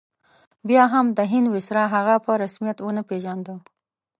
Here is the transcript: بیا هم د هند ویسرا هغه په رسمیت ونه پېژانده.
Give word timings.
بیا 0.67 0.83
هم 0.93 1.05
د 1.17 1.19
هند 1.31 1.47
ویسرا 1.53 1.83
هغه 1.95 2.15
په 2.25 2.31
رسمیت 2.43 2.77
ونه 2.81 3.01
پېژانده. 3.09 3.55